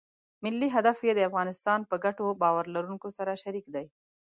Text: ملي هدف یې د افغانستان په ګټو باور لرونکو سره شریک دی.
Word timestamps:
ملي 0.43 0.67
هدف 0.75 0.97
یې 1.07 1.13
د 1.15 1.21
افغانستان 1.29 1.79
په 1.89 1.95
ګټو 2.05 2.25
باور 2.41 2.65
لرونکو 2.75 3.07
سره 3.17 3.39
شریک 3.43 3.65
دی. 3.75 3.85